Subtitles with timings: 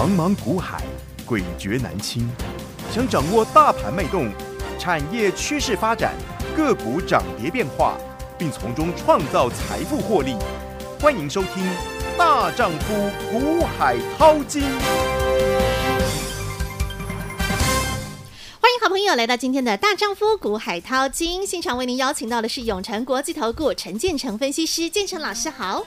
[0.00, 0.82] 茫茫股海，
[1.28, 2.26] 诡谲难清。
[2.90, 4.32] 想掌握大盘脉动、
[4.78, 6.14] 产业趋势发展、
[6.56, 7.98] 个股涨跌变化，
[8.38, 10.36] 并从中创造财富获利，
[10.98, 11.62] 欢迎收听
[12.16, 14.62] 《大丈夫股海淘金》。
[18.58, 25.84] 欢迎好朋友来到今天的《大丈夫股海淘金》现场，为您邀请到的是永诚国际投顾陈建成分析师，建成老师好。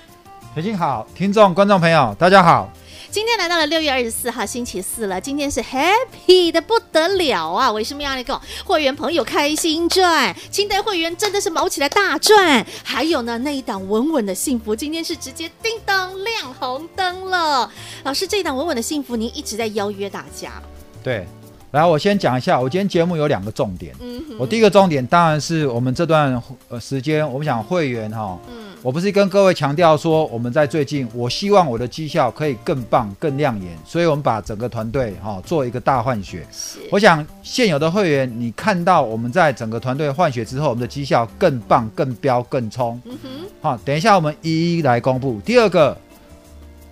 [0.53, 2.69] 培静好，听众观众朋友大家好。
[3.13, 7.71] 今天来到了六月二十四号星期四了，今天是 happy 的不得了啊！
[7.71, 10.35] 为什么要来讲会员朋友开心赚？
[10.49, 12.65] 清代会员真的是毛起来大赚。
[12.83, 17.71] 还有呢，那一档稳稳的幸福，今天是直接叮当亮红灯了。
[18.03, 20.51] 老师，这一档稳稳的幸福，您一直在邀约大家。
[21.03, 21.27] 对。
[21.69, 23.95] 来，我先讲一下，我今天节目有两个重点。
[23.99, 36.45] 嗯哼，我第一个重点当然是我们这段呃时间，我们讲会员哈，嗯，我不是跟各位强调说，我们在最近，我希望我的绩效可以更棒、更亮眼，所以我们把整个团队哈做一个大换血。
[36.51, 43.01] 是，我想现有的会员，你看到我们在整个团队换血之后，我们的绩效更棒、更飙、更冲。
[43.05, 43.29] 嗯哼，
[43.61, 45.39] 好，等一下我们一一来公布。
[45.45, 45.97] 第二个，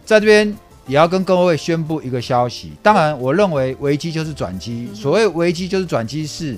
[0.05, 0.55] 在这边。
[0.87, 2.73] 也要跟各位宣布一个消息。
[2.81, 4.89] 当然，我认为危机就是转机。
[4.95, 6.57] 所谓危机就是转机，是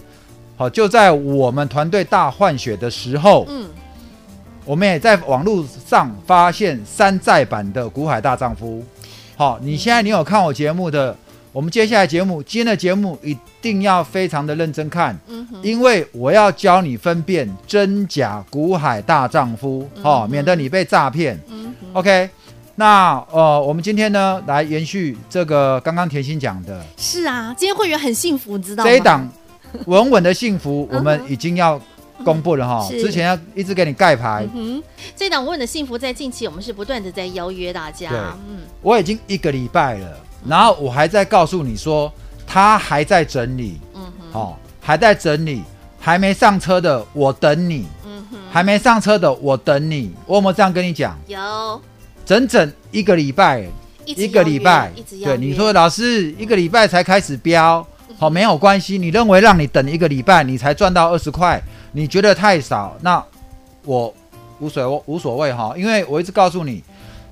[0.55, 3.67] 好就在我们团队大换血的时候，嗯，
[4.65, 8.83] 我们也在网络上发现山寨版的股海大丈夫。
[9.35, 11.15] 好，你现在你有看我节目的，
[11.51, 15.17] 我们接下来节目今天的节目一定要非常的认真看，
[15.61, 21.39] 因为我要教你分辨真假股海大丈夫，好，免得你被诈骗。
[21.93, 22.29] OK。
[22.75, 26.83] 那呃，我们今天呢，来延续这个刚刚甜心讲的。
[26.97, 28.89] 是啊，今天会员很幸福，你知道吗？
[28.89, 29.29] 这一档
[29.85, 31.79] 稳稳的幸福， 我们已经要
[32.23, 32.87] 公布了哈。
[32.89, 34.47] 之前要一直给你盖牌。
[34.53, 34.81] 嗯，
[35.15, 38.09] 这一档稳稳的幸福，在近期我们是不断的在邀约大家。
[38.49, 42.11] 嗯，我已经一个礼拜了，然后我还在告诉你说，
[42.45, 43.79] 他还在整理。
[43.95, 45.63] 嗯哼，哦，还在整理，
[45.99, 47.87] 还没上车的，我等你。
[48.05, 50.13] 嗯哼，还没上车的，我等你。
[50.25, 51.17] 我有没有这样跟你讲？
[51.27, 51.81] 有。
[52.25, 53.67] 整整一个礼拜，
[54.05, 54.89] 一个礼拜，
[55.21, 57.85] 对你说，老师一个礼拜才开始标，
[58.17, 58.97] 好、没有关系。
[58.97, 61.61] 你认为让你等一个礼拜，你才赚到二十块，
[61.93, 62.97] 你觉得太少？
[63.01, 63.23] 那
[63.85, 64.13] 我
[64.59, 66.83] 无所谓，无所谓哈，因为我一直告诉你，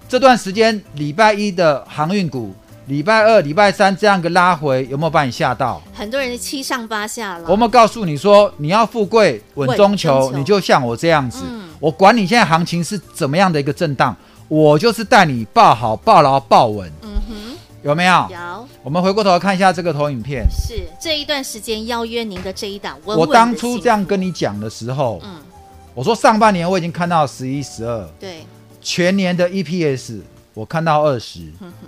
[0.08, 2.54] 这段时间礼拜一的航运股，
[2.86, 5.82] 礼拜二、礼拜三这样个拉回，有没有把你吓到？
[5.94, 7.46] 很多人七上八下了。
[7.50, 14.16] 我们告诉你说，你要富贵稳中求，你就像我这样子，嗯、我管你现在行情是怎么样的一个震荡。
[14.48, 16.92] 我就是带你抱好、抱牢、抱稳。
[17.04, 18.28] 嗯哼，有没有？
[18.30, 18.68] 有。
[18.84, 20.48] 我们回过头看一下这个投影片。
[20.50, 23.28] 是这一段时间邀约您的这一档稳稳。
[23.28, 25.40] 我当初这样跟你讲的时候，嗯，
[25.94, 28.44] 我说上半年我已经看到十一、十二，对，
[28.82, 30.22] 全年的 EPS
[30.56, 31.42] 我看到二十，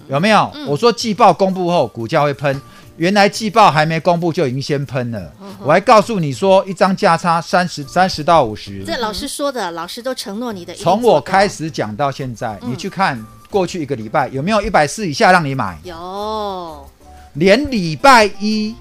[0.07, 0.51] 有没有？
[0.53, 2.61] 嗯、我说季报公布后股价会喷。
[2.97, 5.33] 原来季报还没公布就已经先喷了，
[5.63, 8.83] 我还告诉你说一张价差三十三十到五十。
[8.85, 10.75] 这老师说的，老师都承诺你的。
[10.75, 13.19] 从我开始讲到现在，嗯、你去看
[13.53, 15.77] 过去一个礼拜有没有一百四以下让你买？
[15.83, 16.89] 有，
[17.33, 18.73] 连礼拜一，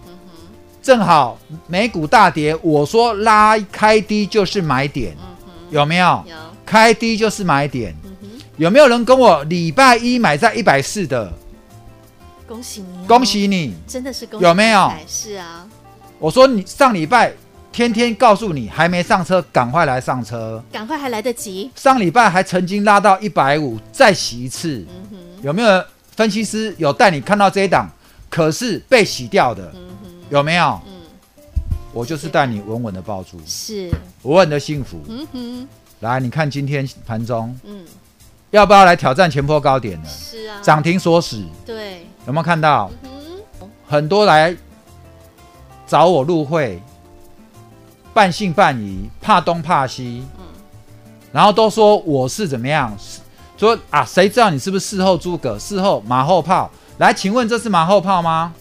[0.82, 6.24] 正好美股大跌，我说拉开低就是买点，嗯、有没有？
[6.26, 6.34] 有，
[6.64, 7.94] 开低就是买点。
[8.22, 11.30] 嗯、有没有人跟我礼拜一买在一百四的？
[12.48, 14.46] 恭喜你，恭喜你，真的是恭喜！
[14.46, 14.90] 有没有？
[15.06, 15.68] 是啊，
[16.18, 17.34] 我说你上礼拜
[17.72, 21.70] 天天告诉你还没上车，赶快来上车，赶快还来得及。
[21.74, 24.86] 上礼拜还曾经拉到一百五，再洗一次。
[25.10, 25.84] 嗯，有没有
[26.14, 27.88] 分析师有带你看到这一档？
[28.28, 30.80] 可是被洗掉的，嗯，有没有？
[30.86, 30.92] 嗯，
[31.92, 33.90] 我就是带你稳稳的抱住，是
[34.22, 35.00] 稳稳的幸福。
[35.08, 35.68] 嗯哼，
[36.00, 37.84] 来，你看今天盘中，嗯。
[38.50, 40.08] 要不要来挑战前波高点呢？
[40.10, 41.42] 是啊，涨停锁死。
[41.64, 42.90] 对，有没有看到？
[43.88, 44.54] 很多来
[45.86, 46.78] 找我入会，
[48.14, 50.44] 半信半疑，怕东怕西，嗯、
[51.32, 52.96] 然后都说我是怎么样？
[53.56, 56.70] 说啊，谁知道你是不是事后诸葛，事后马后炮？
[56.98, 58.52] 来，请问这是马后炮吗？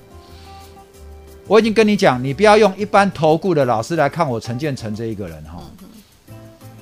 [1.48, 5.62] 我已经跟你讲，你不要用一般投顾的老师来看我陈建成这一个人哈。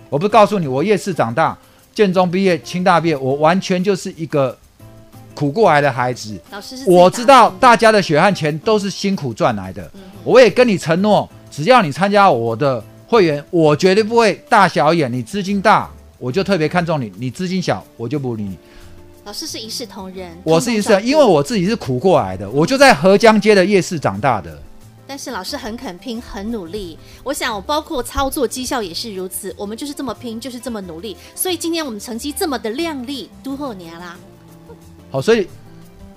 [0.10, 1.57] 我不是告诉你，我夜市长大。
[1.92, 4.57] 建中毕业，清大毕业，我完全就是一个
[5.33, 6.39] 苦过来的孩子。
[6.51, 9.83] 老师是，我知道大家的血汗钱都是辛苦赚来的。
[9.95, 11.27] 嗯、我也跟你承诺，
[11.59, 15.11] 只要你参加我的会员，我绝对不会大小眼。
[15.11, 18.57] 你资金大，我就特别看重你；你资金小，我就不理你。
[19.25, 24.57] 老师是一视同仁，我是一视，因为我自己是苦过来的，我就在河江街的夜市长大的。
[25.06, 26.97] 但是老师很肯拼，很努力。
[27.25, 29.53] 我想，我包括操作绩效也是如此。
[29.57, 31.17] 我们就是这么拼，就是这么努力。
[31.35, 34.17] 所以今天我们成绩这么的亮丽，都后年啦。
[35.11, 35.45] 好，所以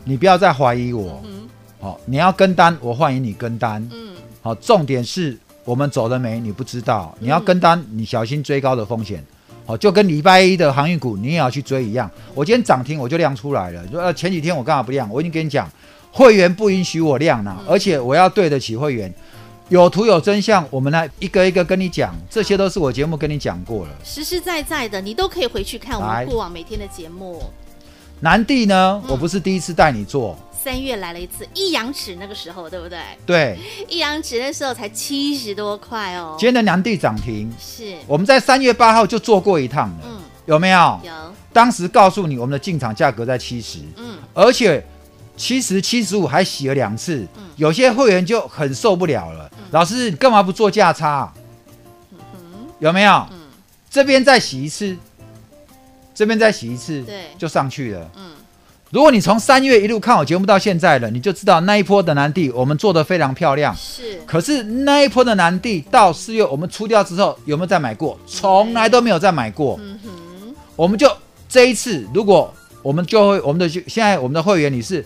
[0.04, 1.20] 你不要再怀疑我。
[1.24, 1.48] 嗯
[1.80, 3.84] 好、你要跟单，我欢迎你跟单。
[3.90, 6.40] 嗯，好，重点是我们走了没？
[6.40, 9.24] 你不知道，你要跟单，你小心追高的风险。
[9.64, 12.10] 好，就跟礼拜一的航运股你也要去追一样。
[12.34, 13.86] 我今天涨停我就亮出来了。
[13.88, 15.08] 说呃前几天我干嘛不亮？
[15.08, 15.70] 我已经跟你讲，
[16.10, 19.12] 会员不允许我亮了，而且我要对得起会员。
[19.68, 27.42] 有图有真相，我们来一个一个跟你讲，这些都是我节目跟你讲过了，实实在在的，你都可以回去看我们过往每天的节目。
[28.24, 33.00] 南地呢，我不是第一次带你做，三月来了一次一阳指，那个时候对不对？
[33.26, 33.58] 对，
[33.88, 36.36] 一阳指那时候才七十多块哦。
[36.38, 41.00] 今天的南地涨停，是，我们在三月八号就做过一趟了，嗯，有没有？
[41.02, 41.12] 有，
[41.52, 44.86] 当时告诉你我们的进场价格在七十，嗯，而且
[45.36, 47.42] 七十、七十五还洗了两次，嗯。
[47.56, 49.50] 有些会员就很受不了了。
[49.72, 51.32] 老师，你干嘛不做价差？
[52.78, 53.26] 有没有？
[53.32, 53.40] 嗯。
[53.90, 54.96] 这边再洗一次，
[56.14, 58.10] 这边再洗一次，对就上去了。
[58.16, 58.32] 嗯，
[58.90, 63.74] 如果你从三月一路看我节目到现在了，你就知道那一波的南地我们做的非常漂亮。
[63.74, 68.18] 是，可是那一波的南地到四月我们出掉之后，有没有再买过？
[68.26, 69.78] 从来都没有再买过。
[69.82, 71.10] 嗯哼，我们就
[71.48, 75.04] 这一次，如果我们就会我们的现在我们的会员你是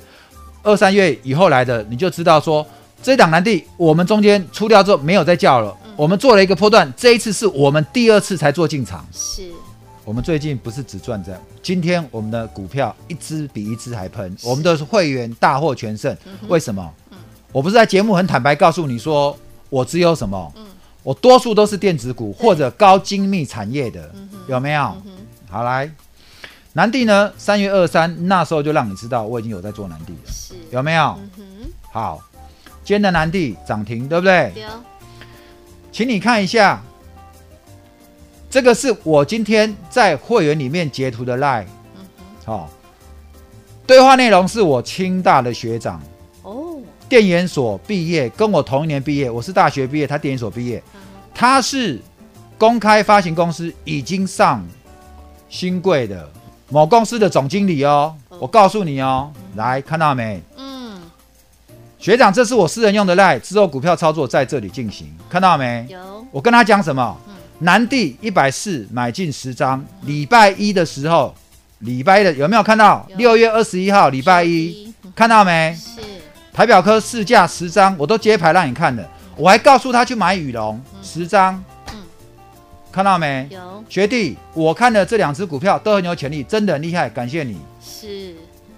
[0.62, 2.66] 二三月以后来的，你就知道说
[3.02, 9.06] 这一档南地我们中间出掉之后没有再叫了，我们做了一个波段，这一次是我们第二次才做进场。
[9.12, 9.48] 是，
[10.06, 16.16] 我们最近不是只赚这，今天我们的股票一只比一只还喷，我们的会员大获全胜。
[16.46, 16.94] 为什么？
[17.50, 19.36] 我不是在节目很坦白告诉你说，
[19.68, 20.52] 我只有什么？
[21.02, 24.08] 我多数都是电子股或者高精密产业的，
[24.46, 24.96] 有没有？
[25.50, 25.90] 好来，
[26.74, 27.32] 南帝呢？
[27.36, 31.18] 三月二三那时候就让你知道我已经有在做南帝了，是，有没有？
[31.36, 32.22] 嗯，好，
[32.84, 34.52] 今天的南帝涨停，对不对？
[34.54, 34.80] 对哦，
[35.90, 36.80] 请你看一下，
[38.56, 41.66] 这个是我今天在会员里面截图的 line，
[42.42, 42.70] 好、
[43.86, 46.00] 对话内容是我清大的学长，
[46.40, 50.82] 哦，电研所毕业，跟我同一年毕业，我是大学毕业，他电研所毕业，
[51.34, 52.00] 他是
[52.56, 54.66] 公开发行公司已经上
[55.50, 56.26] 新贵的
[56.70, 60.42] 某公司的总经理哦，我告诉你哦，来看到没？
[60.56, 60.98] 嗯，
[61.98, 65.86] 学长，这是我私人用的 line，之后股票操作在这里进行，看到没？
[65.90, 67.14] 有，我跟他讲什么？
[67.58, 71.34] 南帝一百四买进十张，礼拜一的时候，
[71.78, 73.06] 礼拜一的有没有看到？
[73.10, 73.16] 有。
[73.16, 75.74] 六月二十一号礼拜一，嗯看到没？
[75.74, 76.00] 是，
[76.52, 81.62] 台表科市价十张，我都揭牌让你看的，我还告诉他去买羽绒十张，
[81.92, 82.02] 嗯。
[82.92, 83.46] 看到没？
[83.50, 87.58] 有，学弟，我看了这两只股票都很有潜力，真的很厉害，感谢你。
[87.82, 88.34] 是，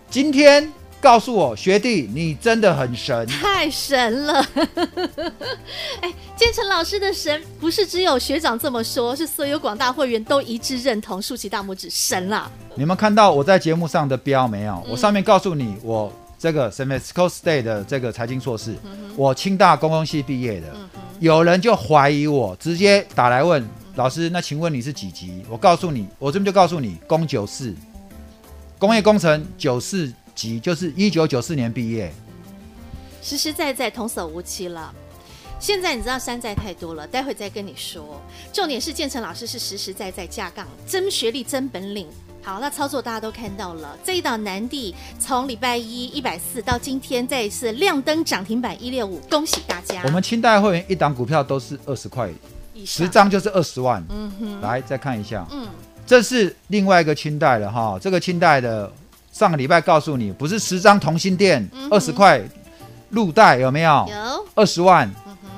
[0.08, 4.44] 今天告诉我，学弟你真的很神，太神了！
[6.02, 12.50] 哎，建成老师的神不是只有学长这么说，是所有广大会员都一致认同，竖起大拇指，神啦！
[12.74, 14.84] 你们看到我在节目上的标没有？
[14.88, 18.74] 我上面告诉你，我这个 San Francisco State 的这个财经硕士，
[19.16, 20.66] 我清大公共系毕业的。
[21.20, 25.44] 有人就怀疑我，直接打来问老师，那请问你是几级？
[25.48, 27.72] 我告诉你，我这边就告诉你，工九四，
[28.78, 32.12] 工业工程九四级，就是一九九四年毕业。
[33.20, 34.94] 实实在在童叟无欺了。
[35.58, 38.22] 现在你知道山寨太多了，待会再跟你说。
[38.52, 42.06] 重点是建成老师是实实在在架杠，真学历，真本领。
[42.40, 43.98] 好，那操作大家都看到了。
[44.04, 50.00] 这一档南地从礼拜一一百四到今天再一次亮灯涨停板一六五，恭喜大家！
[50.04, 52.30] 我们清代会员一档股票都是二十块，
[52.86, 54.00] 十张就是二十万。
[54.08, 55.66] 嗯哼，来再看一下，嗯，
[56.06, 57.98] 这是另外一个清代的哈。
[58.00, 58.90] 这个清代的
[59.38, 62.42] 上个礼拜告诉你，不是十张同心店二十块
[63.08, 64.04] 入袋有没有？
[64.10, 65.08] 有二十万。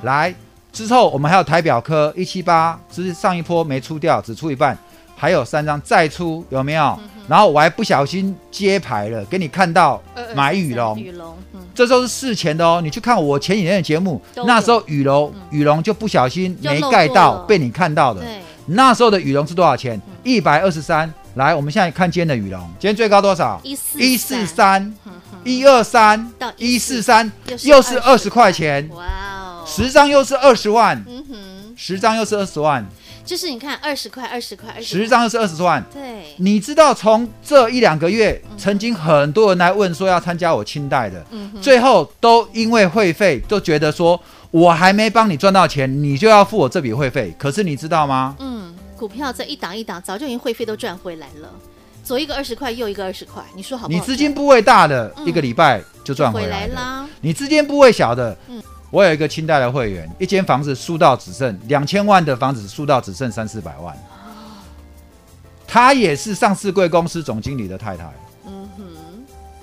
[0.03, 0.31] 来
[0.71, 4.77] 之后我们还有台表科一七八，只是上一波没出掉，只出一半，
[5.15, 6.99] 还有三张再出有没有？
[7.27, 9.99] 然后我还不小心接牌了，给你看到
[10.35, 12.81] 买羽龙，羽龙，嗯，这都是事前的哦。
[12.83, 18.21] 你去看我前几天的节目，那时候羽龙羽龙就不小心没盖到被你看到的。
[18.21, 19.99] 对，那时候的羽龙是多少钱？
[20.23, 21.11] 一百二十三。
[21.35, 23.59] 来，我们现在看今天的羽龙，今天最高多少？
[23.63, 24.93] 一四一四三，
[25.45, 26.29] 一二三。
[26.37, 27.31] 到一四三，
[27.63, 32.85] 又是二十20块钱，哇哦，十张又是二十万，嗯哼，十张又是二十万，
[33.23, 35.81] 就是你看二十块，二十块，二十十张又是二十万。
[35.93, 44.21] 对，你知道，从这一两个月，曾经很多人来问说要参加我清代的，嗯，最后都因为会费，都觉得说
[44.51, 47.33] 我还没帮你赚到钱，你就要付我这笔会费。
[47.39, 48.35] 可是你知道吗？
[48.39, 48.50] 嗯，
[49.01, 51.49] 股票这一档一档，早就已经会费都赚回来了，
[52.03, 54.05] 左一个二十块，右一个二十块，你说好不好你？
[54.05, 63.97] 资金部位大的，嗯一个礼拜就赚回回来啦，你资金部位小的，嗯我有一个清代的会员，一间房子输到只剩两千万的房子，输到只剩三四百万。
[65.65, 68.03] 他也是上市贵公司总经理的太太。
[68.45, 68.83] 嗯哼，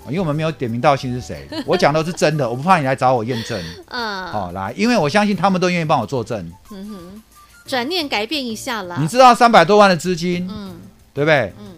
[0.09, 3.62] 因为我们没有点名道姓是谁， 我讲都是真的，我不怕你来找我验证。
[3.88, 6.50] 嗯，好、哦，来，因为我相信他们都愿意帮我作证。
[6.73, 7.23] 嗯哼，
[7.69, 8.97] 转念改变一下啦。
[8.99, 10.81] 你知道三百多万的资金，嗯，
[11.13, 11.53] 对不对？
[11.61, 11.77] 嗯，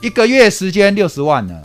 [0.00, 1.62] 一个月时间六十万呢，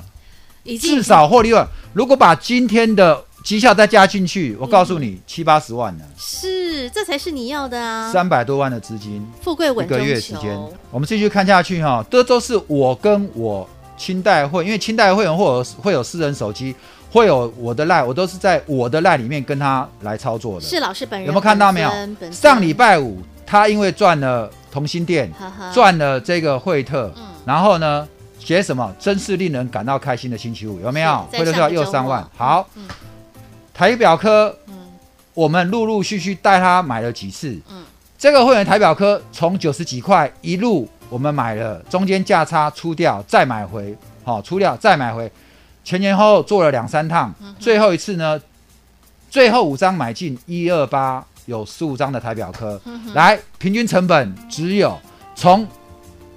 [0.63, 1.67] 已经至少获利了。
[1.93, 6.05] 如果把今天的绩效再加进去，我告诉你，七八十万呢。
[6.15, 8.11] 是，这才是你要的啊！
[8.13, 9.85] 三百多万的资金，富贵稳。
[9.85, 10.57] 一个月时间，
[10.91, 12.05] 我们继续看下去哈。
[12.09, 13.67] 这都是我跟我
[13.97, 16.75] 清代会，因为清代会员会有会有私人手机，
[17.11, 20.65] 会有我的赖，我都是在我的赖里面跟他来操作的。
[20.65, 21.27] 是老师本人。
[21.27, 21.91] 有没有看到没有？
[22.31, 25.31] 上礼拜五他因为赚了同心店，
[25.73, 28.07] 赚了这个惠特，嗯、然后呢
[28.39, 28.95] 写什么？
[28.97, 31.27] 真是令人感到开心的星期五，有没有？
[31.31, 32.67] 惠特又三万，好。
[32.75, 32.87] 嗯
[33.73, 34.75] 台表科，嗯，
[35.33, 37.83] 我们陆陆续续带他买了几次，嗯，
[38.15, 45.31] 这个会员台表科从九十几块一路我们买了，中间价差出掉再买回，好、哦、出掉再买回，
[45.83, 48.39] 前前后后做了两三趟，嗯、最后一次呢，
[49.29, 54.99] 最后五张买进一二八有十五张的台表科，嗯、来平均成本只有
[55.35, 55.67] 从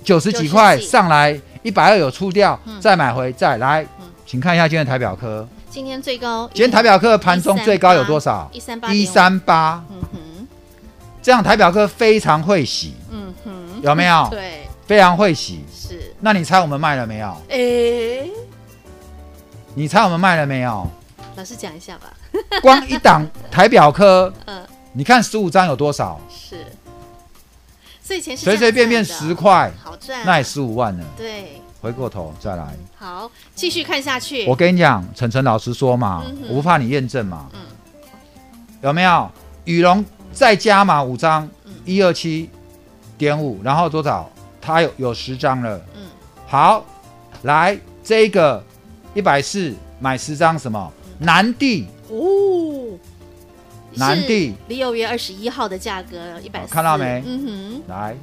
[0.02, 5.46] 九十几块上来一百二有出掉、嗯、再买回再来、嗯，请看一下今天的台表科。
[5.70, 8.48] 今天最高，今天台表科盘中最高有多少？
[8.52, 9.84] 一三八，一三八。
[9.90, 10.46] 嗯哼，
[11.20, 12.94] 这样台表科非常会洗。
[13.10, 13.50] 嗯哼，
[13.82, 14.28] 有没有？
[14.30, 15.64] 对，非常会洗。
[15.74, 16.14] 是。
[16.20, 17.26] 那你猜我们卖了没有？
[17.48, 18.30] 哎、欸，
[19.74, 20.88] 你猜我们卖了没有？
[21.36, 22.12] 老师讲一下吧。
[22.62, 26.20] 光一档台表科， 嗯，你看十五张有多少？
[26.28, 26.64] 是。
[28.02, 31.04] 所以钱随随便便十块，好赚，那也十五万呢。
[31.16, 31.60] 对。
[31.80, 34.46] 回过头再来，好，继续看下去。
[34.46, 37.46] 我跟你讲，晨晨老师说嘛、嗯，我不怕你验证嘛。
[37.52, 37.60] 嗯，
[38.80, 39.30] 有没有？
[39.64, 40.02] 羽绒
[40.32, 41.46] 再加嘛五张，
[41.84, 42.48] 一二七
[43.18, 44.30] 点五，然后多少？
[44.62, 45.78] 它有有十张了。
[45.94, 46.06] 嗯，
[46.46, 46.82] 好，
[47.42, 48.64] 来这个
[49.14, 50.92] 一百四买十张，什么？
[51.18, 52.98] 南地哦，
[53.94, 57.22] 南帝离有约二十一号的价格一百四，看到没？
[57.26, 58.16] 嗯哼，来。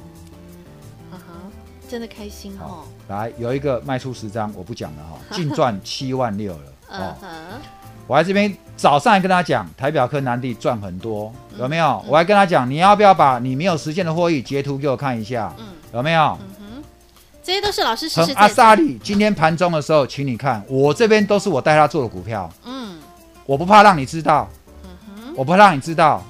[1.88, 2.84] 真的开心哦！
[3.08, 6.72] 来，有一个卖出十张，我不讲了哈， 净赚七万六了。
[6.88, 7.60] 哦，嗯、
[8.06, 12.02] 我在这边早上还跟他讲，台表科南地赚很多，有没有？
[12.06, 15.54] 嗯、我还跟他讲，你要不要把你没有实现的获益截图给我看一下？
[15.58, 16.38] 嗯，有没有？
[17.42, 22.48] 这些都是老师实实阿萨利今天盘中的时候，请你看，我这边都是我带他做的股票。
[22.64, 22.98] 嗯，
[23.46, 24.48] 我不怕让你知道。
[24.84, 26.22] 嗯哼，我不怕让你知道。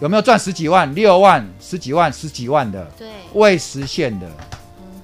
[0.00, 2.84] 有没有赚十几万、六万、十几万、十几万的？
[2.98, 4.26] 对，未实现的。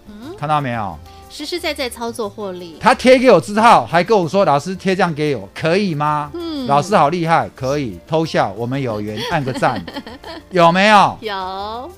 [0.09, 0.99] 嗯哼，看到没有？
[1.31, 2.77] 实实在在操作获利。
[2.81, 8.53] 他贴给我字号，还跟我说：“老师贴这样给我，可以吗？”嗯，老师好厉害，可以偷笑。
[8.57, 9.83] 我们有缘，按个赞，
[10.51, 11.17] 有没有？
[11.21, 11.91] 有，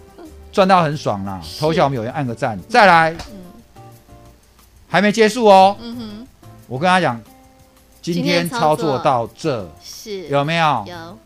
[0.53, 1.41] 赚到很爽啦！
[1.59, 2.59] 投小，我们有人，按个赞。
[2.69, 3.41] 再来，嗯，
[4.87, 5.75] 还没结束哦。
[5.81, 6.27] 嗯哼，
[6.69, 7.19] 我跟他讲，
[8.03, 10.85] 今天操作到这是有没有？
[10.87, 11.19] 有。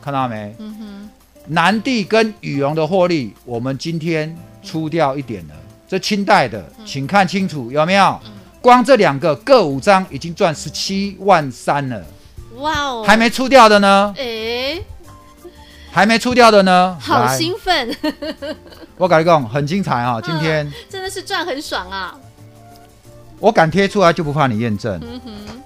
[0.00, 0.54] 看到没？
[0.58, 1.10] 嗯哼，
[1.48, 5.54] 南帝跟羽绒的获利，我们今天出掉一点了。
[5.88, 8.18] 这清代的，请看清楚有没有？
[8.60, 12.00] 光这两个各五张，已经赚十七万三了。
[12.58, 13.04] 哇哦！
[13.04, 14.14] 还没出掉的呢？
[14.16, 14.80] 哎，
[15.92, 16.96] 还没出掉的呢？
[16.98, 17.94] 好兴奋！
[18.96, 20.18] 我跟你讲，很精彩啊！
[20.24, 22.16] 今天真的是赚很爽啊！
[23.38, 24.98] 我敢贴出来，就不怕你验证。
[25.02, 25.62] 嗯哼，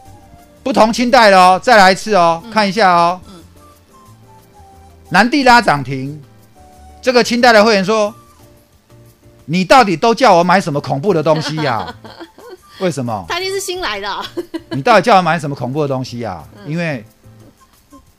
[0.65, 3.21] 不同清代的哦，再来一次哦，看一下哦。
[5.11, 6.21] 南地拉涨停，
[7.01, 8.13] 这个清代的会员说
[9.47, 11.95] ：“你到底都叫我买什么恐怖的东西呀、啊？
[12.81, 13.25] 为什么？
[13.29, 14.09] 他一定是新来的。
[14.71, 16.45] 你到底叫我买什么恐怖的东西呀、啊？
[16.67, 17.05] 因为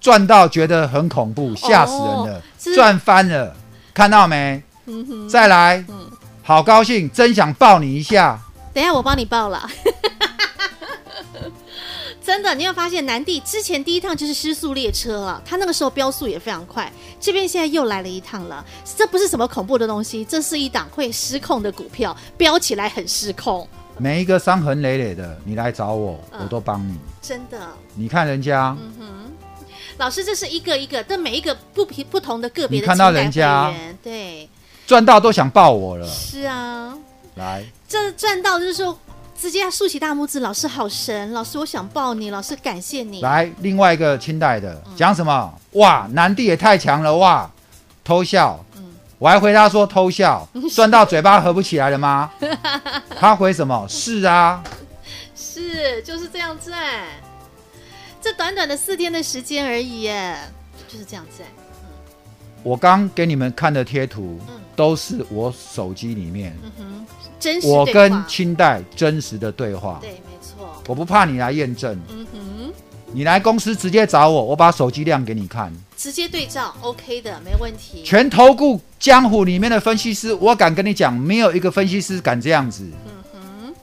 [0.08, 2.42] 赚到觉得很恐怖，吓死人了，
[2.74, 3.54] 赚翻了，
[3.94, 4.64] 看到没？
[5.30, 5.84] 再来，
[6.42, 8.40] 好高兴，真想抱你一下。
[8.74, 9.70] 等一下我帮你抱了。
[12.24, 16.90] ”真的，你有发现南帝之前第一趟就是失速列车啊，他那个时候飙速也非常快。
[17.20, 18.64] 这边现在又来了一趟了，
[18.96, 23.68] 这不是什么恐怖的东西，这是一档会失控的股票，飙起来很失控。
[23.98, 26.98] 每一个伤痕累累的，你来找我，嗯、我都帮你。
[27.22, 27.58] 真的，
[27.96, 29.06] 你看人家，嗯哼，
[29.98, 33.74] 老师，这是一个一个，但每一个不平不同的个别的，你看到人家，
[34.04, 34.50] 对，
[34.86, 36.08] 赚到都想抱我了。
[36.08, 36.94] 是啊，
[37.36, 38.98] 来，这赚到就是说。
[39.40, 43.22] 直接要竖起大拇指，老师好神，老师我想抱你，老师感谢你。
[43.22, 45.54] 来，另外一个清代的讲什么？
[45.74, 47.48] 哇，南帝也太强了哇！
[48.04, 48.67] 偷笑，嗯，
[49.20, 52.32] 我还回他说偷笑， 赚到嘴巴合不起来了吗？
[53.20, 53.86] 他回什么？
[53.90, 54.64] 是啊，
[55.36, 57.06] 是就是这样赚，
[58.22, 60.36] 这短短的四天的时间而已耶，
[60.88, 61.48] 就是这样赚。
[61.50, 61.90] 嗯，
[62.64, 64.40] 我刚给你们看的贴图，
[64.76, 66.56] 都是我手机里面。
[66.64, 67.06] 嗯哼。
[67.40, 71.96] 真实我跟清代真实的对话，对，没错我不怕你来验证。
[72.10, 72.74] 嗯哼，
[73.18, 75.74] 你来公司直接找我，我把手机亮给你看。
[75.98, 78.04] 直接对照，OK 的，没问题。
[78.06, 82.84] 全投顾江湖里面的分析师，我敢跟你讲，没有一个分析师敢这样子。
[83.34, 83.74] 嗯哼，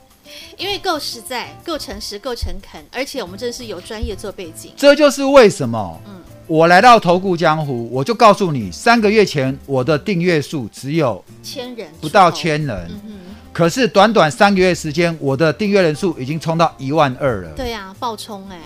[0.55, 4.71] 因为够实在、够诚实、够诚恳，而且我们真是有专业做背景。
[4.77, 12.87] 这就是为什么，嗯，我来到投顾江湖，我就告诉你，三个月前我的订阅数只有千人，不到千人。
[12.89, 13.11] 嗯哼，
[13.51, 17.49] 可是短短三个月时间，我的订阅人数已经冲到一万二了。
[17.49, 18.61] 对呀、啊，爆冲哎！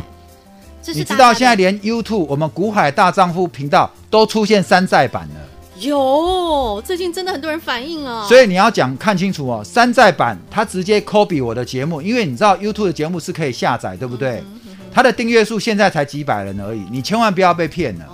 [0.94, 5.36] 你知道现在连 YouTube 我们股海大丈夫频道都出现山寨版了。
[5.80, 8.26] 有，最近真的很多人反映哦。
[8.28, 14.40] 所以你要讲看清楚哦，山寨版它直接 copy 我的节目，因为你知道 YouTube 的节目是可以下载，对不对？
[14.40, 18.06] 嗯嗯嗯、它的订阅数现在才几百人而已，你千万不要被骗了。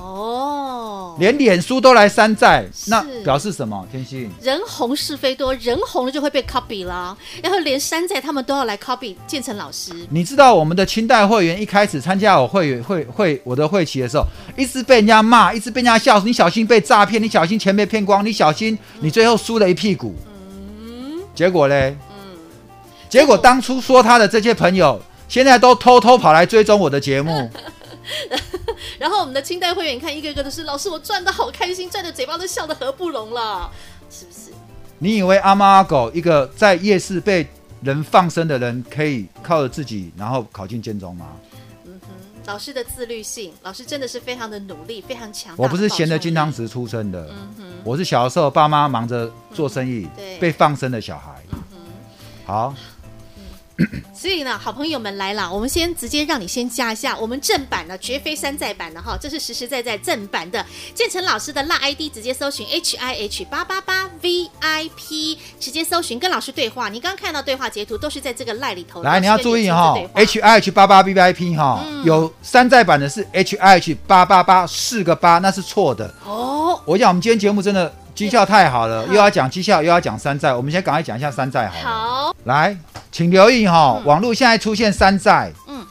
[1.17, 3.87] 连脸书都来山寨，那表示什么？
[3.91, 9.91] 天心，人红是非多，人红了就会被 copy 啦，然后连山寨他们都要来 copy 建成老师。
[10.09, 14.25] 你知道我们的清代会员一开始参加我会员会会我的会期的时候，
[14.57, 20.13] 一直被人家骂，一直被人家笑，你小心被诈骗，你小心钱被骗光，你小心你最后输了一屁股。
[20.81, 21.95] 嗯，结果嘞？
[22.09, 22.37] 嗯，
[23.09, 27.49] 结果当初说他的这些朋友，现在都偷偷跑来追踪我的节目。
[28.99, 33.69] 然后我们的清代会员，你看一个个都是老师，我赚的好开心，赚的嘴巴都笑得合不拢了，
[34.09, 34.51] 是不是？
[34.99, 37.45] 你以为阿猫阿狗一个在夜市被
[37.81, 41.27] 人放生的人，可以靠着自己然后考进建中吗？
[41.85, 42.07] 嗯哼，
[42.45, 45.53] 老师的自律性，老师真的是非常的努力，非常强。
[45.57, 51.43] 我不是闲着金汤匙出生的，嗯哼，我是小时候爸妈忙着做生意，嗯、对，被放生的小孩。
[51.51, 51.77] 嗯哼，
[52.45, 52.73] 好。
[54.15, 60.65] 所以呢，好朋友们来了，我们先直接让你先加一下我们正版的，绝非山寨版的哈，这是实实在在正版的。
[60.93, 66.87] 建成老师的辣 ID 直接搜寻 H I H 八八八 V I P，直接搜寻跟老师对话。
[66.87, 69.03] 你刚刚看到对话截图都是在这个赖里头。
[69.03, 76.13] 来，你要注意哈，H I H 八八 V I P 哈，有山寨版的是 H I H 八八八四个八，那是错的。
[76.25, 81.83] 哦，我讲我们今天节目真的绩效太好了，又要讲绩效，又要讲山寨，我们先赶快讲一下山寨好了。
[81.85, 82.75] 好，来。
[83.11, 85.49] 请留意哈、哦，嗯、网络现在出现山寨。
[85.67, 85.85] 嗯，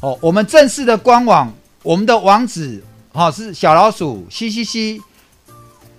[0.00, 1.52] 哦，我们正式的官网，
[1.84, 2.82] 我们的网址
[3.12, 5.00] 哈、哦、是小老鼠 C C C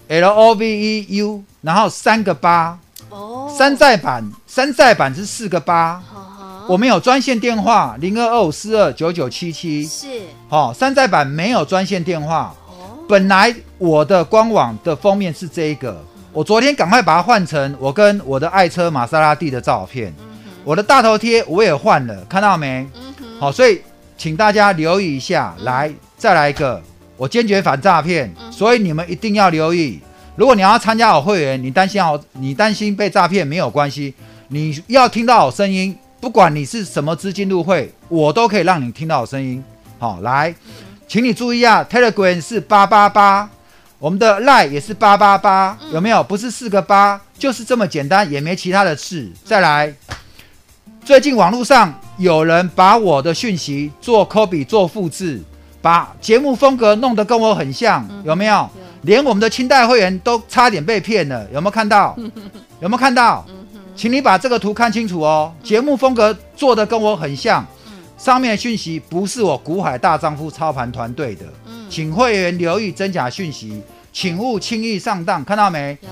[0.10, 2.78] L O V E U，然后三个八。
[3.10, 6.04] 哦，山寨版，山寨版是四个八。
[6.14, 9.86] 哦、我们有专线电话零二二五四二九九七七。
[9.86, 10.08] 是。
[10.50, 12.54] 哦，山寨版没有专线电话。
[13.06, 13.10] 哦。
[13.10, 20.14] 本来我的官网的封面是这一个，我昨天赶快把它换成我跟我的爱车玛莎拉蒂的照片。
[20.20, 22.88] 嗯我的大头贴我也换了，看到没？
[23.40, 23.80] 好、所以
[24.18, 25.54] 请大家留意一下。
[25.60, 26.82] 嗯、来，再来一个，
[27.18, 30.00] 我坚决反诈骗，所以你们一定要留意。
[30.36, 34.16] 如果你要参加我会员，你担心好，你担心被诈骗没有关系，
[34.48, 39.64] 你要听到我声音，不管你是什么资金入会，我都可以让你听到我声音。
[40.00, 40.56] 好、哦，来，
[41.08, 43.50] 请你注意啊，Telegram 是八八八，
[44.00, 46.24] 我们的 Line 也是八八八，有没有？
[46.24, 49.32] 不是四个八，就是这么简单，也没其他的事。
[49.44, 49.94] 再来。
[51.04, 55.40] 最近网络上有人把我的讯息做 copy 做复制，
[55.80, 58.56] 把节目风格弄得跟我很像，嗯、有没有？
[58.56, 58.70] 有
[59.04, 62.16] 连我们的清代会员都差点被骗了，有没有看到？
[62.82, 63.46] 有没有看到？
[63.96, 65.54] 请你把这个图看清楚哦。
[65.64, 67.64] 节目风格做的跟我很像，
[68.18, 71.46] 上面的讯息不是我股海大丈夫操盘团队的，
[71.90, 73.82] 请会员留意真假讯息，
[74.14, 75.98] 请勿轻易上当，看到没？
[76.02, 76.10] 有。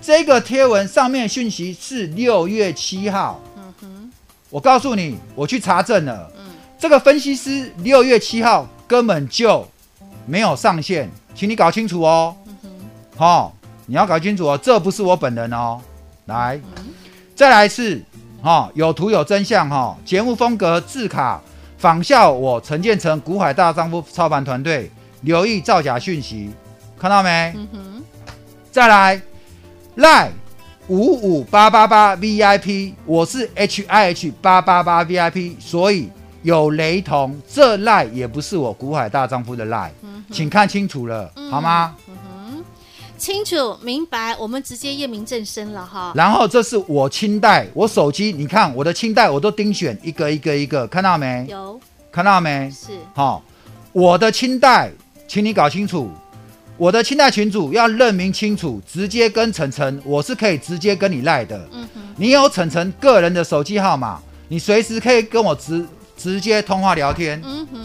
[0.00, 3.40] 这个贴文上面的讯息是六月七号。
[4.48, 6.44] 我告诉你，我去查证了，嗯、
[6.78, 9.66] 这个分析师六月七号根本就
[10.24, 12.36] 没有上线，请你搞清楚哦。
[12.36, 12.56] 好、嗯
[13.18, 13.52] 哼哦，
[13.86, 15.80] 你要搞清楚哦，这不是我本人哦。
[16.26, 16.86] 来，嗯、
[17.34, 18.00] 再来一次，
[18.42, 19.96] 哈、哦，有图有真相哈、哦。
[20.04, 21.40] 节目风格字卡
[21.78, 24.90] 仿效我陈建成股海大丈夫操盘团队，
[25.22, 26.50] 留意造假讯息，
[26.98, 27.54] 看到没？
[27.72, 28.02] 嗯、
[28.70, 29.20] 再来，
[29.96, 30.30] 赖。
[30.88, 36.08] 五五八八八 VIP，我是 H I H 八八八 VIP，所以
[36.44, 41.96] 有雷同，这赖也不是我股海大丈夫的赖，嗯、请看清楚了，嗯、好吗？
[43.18, 46.12] 清楚明白，我们直接验明正身了哈。
[46.14, 51.46] 然后这是我清代，我手机，你看我的清代我都盯选一个一个一个，看到没？
[51.48, 51.80] 有，
[52.12, 52.70] 看到没？
[52.70, 53.42] 是，好，
[53.92, 54.90] 我的清代，
[55.26, 56.10] 请你搞清楚。
[56.78, 61.56] 我的清代群主要认明清楚，直接跟晨晨，我是可以直接跟你赖的。
[61.72, 65.86] 嗯哼，你有晨晨个人的手机号码，你随时可以跟我直
[66.18, 67.40] 直接通话聊天。
[67.42, 67.78] 嗯哼，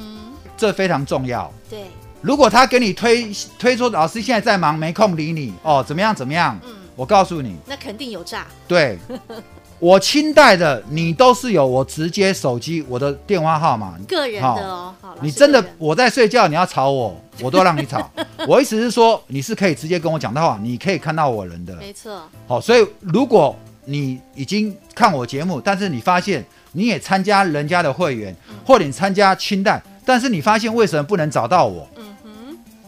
[0.58, 1.50] 这非常重要。
[1.70, 1.86] 对，
[2.22, 6.60] 如果他给你推推说老师现在在忙，没空理你哦，怎么样怎么样？
[6.64, 8.46] 嗯，我告诉你，那肯定有诈。
[8.68, 8.98] 对，
[9.80, 14.94] 我清代的你都是有我直接手机我的电话号码，个人的哦。
[15.02, 18.08] 好，你真的我在睡觉，你要吵我，我都让你吵。
[18.48, 21.76] 我意思是说，你是可以直接跟我讲的话，你可以看到我人的。
[21.78, 22.22] 没错。
[22.48, 23.56] 好，所以如果
[23.86, 31.88] 你已经看我节目，但是你发现你也参加人家的会员，嗯、或者你参加清代，但是你发现为什么不能找到我？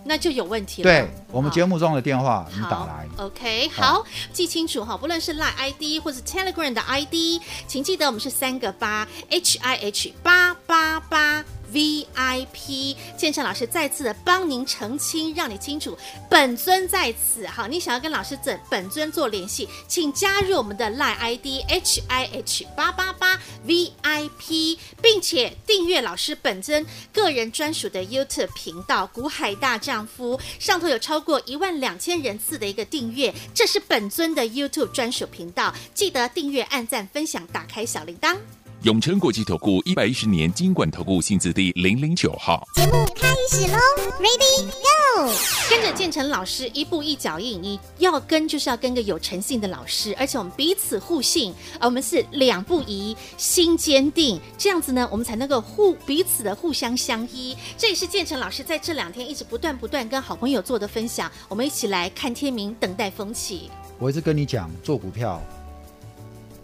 [0.03, 0.91] 嗯那就有问题了。
[0.91, 3.07] 对，我们节目中的电话，你打来。
[3.17, 11.43] OK，好，记清楚哈，不论是 Line ID 或是 Telegram 的 ID，请记得我们是三个八 H I H 八八八。
[11.73, 15.97] VIP 建成老师再次的帮您澄清，让你清楚，
[16.29, 17.47] 本尊在此。
[17.47, 38.37] 好，你想要跟老师这本尊做联系，请加入我们的 LINE ID H I H 八八八 VIP，并且订阅老师本尊个人专属的 YouTube 频道“股海大丈夫”，上头有超过一万两千人次的一个订阅，这是本尊的 YouTube 专属频道，记得订阅、按赞、分享、打开小铃铛。
[38.83, 42.67] 永诚国际投顾一百一十年金管投顾新字第零零九号。
[42.75, 43.77] 节目开始喽
[44.19, 45.31] ，Ready Go！
[45.69, 57.55] 跟着建成老师一步一脚印，你要跟就是要跟个有诚信的老师，而且我们彼此互信，而我们是两不疑，心坚定，这样子呢，我们才能够互彼此的互相相依。
[57.77, 63.71] 这也是建成老师在这两天一直不断不断跟好朋友做的分享，我们一起来看天明，等待风起。
[63.97, 65.41] 我一直跟你讲，做股票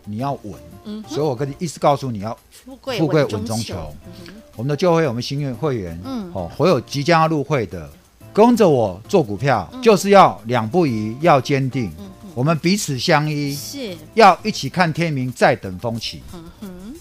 [0.10, 0.54] 你要稳。
[0.86, 3.46] 嗯、所以，我跟你一直告诉你要富贵稳中求。
[3.46, 3.96] 中求
[4.28, 7.88] 嗯、我们的旧会，我们新月会员，嗯，哦，所有即将要入会的，
[8.34, 16.24] 跟着我做股票，嗯、就是要两不疑，要坚定，嗯、我们彼此相依，是要一起看天明，再等风起。
[16.34, 16.96] 嗯哼，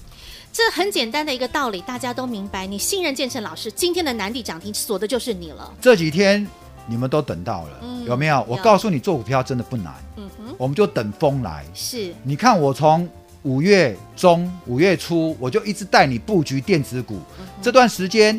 [0.52, 2.66] 这很简单的一个道理，大家都明白。
[2.66, 5.72] 你信任建成老师，今天的南地涨停锁的就是你了。
[5.80, 6.46] 这几天
[6.88, 8.44] 你们都等到了，嗯、有没有？
[8.48, 9.94] 我告诉你，做股票真的不难。
[10.16, 11.64] 嗯哼，我们就等风来。
[11.72, 13.08] 是，你看我从。
[13.44, 17.20] 五月中、五月初，我就一直带你布局电子股。
[17.38, 18.38] 嗯、这段时间，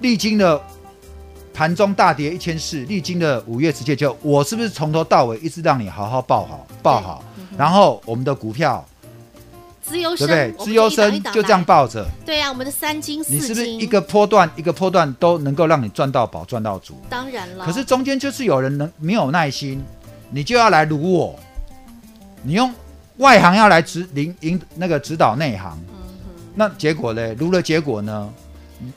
[0.00, 0.60] 历经了
[1.54, 7.24] 盘中大跌一千四，历经了五月直接就，我是不是从头到尾一直让你好好抱好、抱好？
[7.38, 8.84] 嗯、然后我们的股票，
[9.88, 10.64] 资优生对不对？
[10.66, 12.06] 资优生就这样抱着。
[12.26, 16.94] 对呀、啊，我们的三金四金，你是不是一个波段一个波段都能够让你赚到宝、赚到足？
[17.08, 17.64] 当然了。
[17.64, 19.82] 可是中间就是有人能没有耐心，
[20.30, 21.38] 你就要来撸我，
[22.42, 22.72] 你用。
[23.18, 25.96] 外行要来指领引那个指导内行，嗯、
[26.54, 27.34] 那结果呢？
[27.34, 28.32] 撸了结果呢？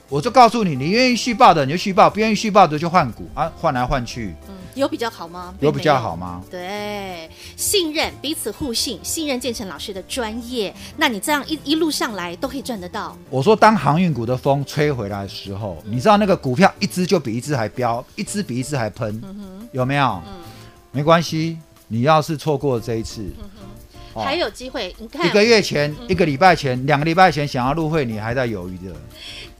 [0.08, 4.34] 我就告诉你，你愿意续报的你就续报，不愿意续报的就换股啊，换来换去。
[4.48, 5.54] 嗯，有比较好吗？
[5.60, 6.42] 有比较好吗？
[6.50, 13.16] 对，信任彼此互信，信任建成老师的专业，那你这样一一路上来都可以赚得到。
[13.28, 20.22] 我说，当航运股的风吹回来的时候，嗯、你知道那个股票一只就比一只还飙，一只比一只还喷，嗯、有没有？
[20.26, 20.34] 嗯，
[20.92, 23.22] 没关系，你要是错过了这一次。
[23.40, 23.50] 嗯
[24.14, 28.94] 还有机会，你看一个月前、嗯、一个礼拜前、两个礼拜前想要入会，你还在犹豫的，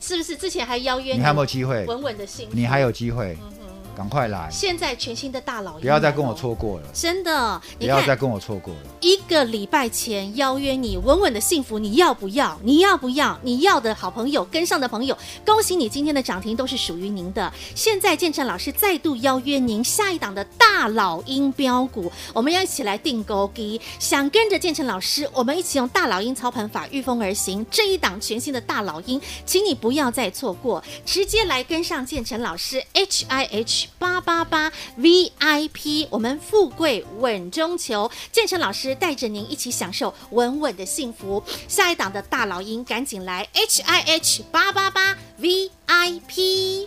[0.02, 0.36] 是不是？
[0.36, 1.84] 之前还邀约你，你还有没有机会？
[1.86, 3.38] 稳稳的心，你还有机会。
[3.40, 3.52] 嗯
[3.96, 4.48] 赶快来！
[4.50, 6.88] 现在全新的大老，不要再跟我错过了。
[6.92, 8.80] 真的，不要再跟我错过了。
[9.00, 12.58] 一个礼拜前邀约你，稳稳的幸福，你要不要？
[12.62, 13.38] 你要不要？
[13.42, 17.52] 你要的好朋友跟上的朋友，恭喜你今天的涨停都是属于您的。
[17.74, 23.80] 现在建成老师再度邀约您，下一档的大老鹰标股，我们要一起来订购机。
[23.98, 27.64] 想跟着建成老师，我们一起用大老鹰操盘法御风而行。
[27.70, 32.82] 这一档全新的大老鹰，请你不要再错过，直接来跟上建成老师。
[32.94, 33.81] H I H。
[33.98, 41.42] 八八八 VIP，我们富贵稳中求，建成老师带着您一起享受稳稳的幸福。
[41.68, 46.86] 下一档的大老鹰，赶紧来 H I H 八八八 VIP。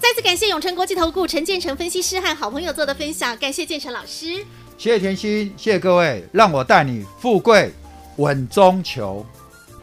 [0.00, 4.44] 再次感谢永诚国际投顾陈建成分析师和好朋友做的分享，感谢建成老师，
[4.78, 7.72] 谢谢甜心，谢谢各位，让我带你富贵
[8.16, 9.26] 稳中求。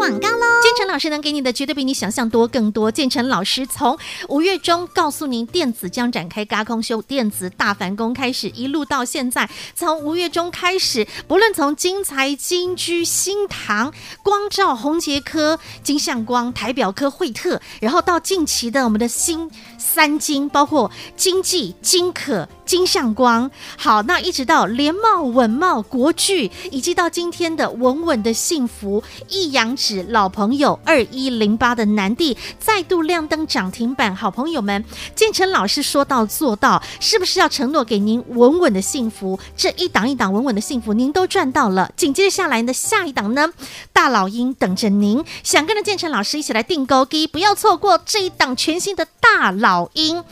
[0.00, 0.46] 广告喽！
[0.62, 2.90] 建成老师能给你的绝对比你想象多更多。
[2.90, 3.98] 建成老师从
[4.30, 23.50] 五月中告诉您，电子将展开高空修，电子大反攻开始，一路到现在，从五月中开始，不论从金财、金居、新唐、光照、红杰科、金相光、台表科、惠特，然后到近期的我们的新三金，包括金济、金可、金相光。
[23.76, 34.14] 好，那一直到联茂、稳懋、国巨，以及到今天的稳稳的幸福、一阳指老朋友二一零八的南帝再度亮灯涨停板。
[34.14, 34.84] 好朋友们，
[35.16, 39.40] 建成老师说到做到，是不是要承诺给您稳稳的幸福？
[39.56, 41.90] 这一档一档稳稳的幸福，您都赚到了。
[41.96, 43.52] 紧接着下来的下一档呢，
[43.92, 50.24] 大老鹰等着您，想跟着建成老师一起来定高低，不要错过这一档全新的大老鹰。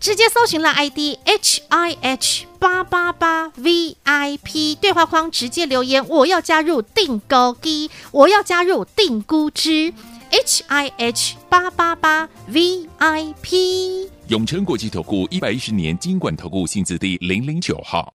[0.00, 9.92] 直接搜寻了 ID H I H 八八八 V I P 对话框，直接留言，我要加入订购机，我要加入定估值
[10.30, 14.08] H I H 八八八 V I P。
[14.28, 18.08] 永诚国际投顾一百一十年金管投顾新字第零零九号。